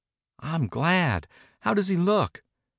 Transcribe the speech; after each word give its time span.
"I'm 0.39 0.65
glad. 0.65 1.27
How 1.59 1.75
does 1.75 1.87
he 1.87 1.95
look?" 1.95 2.41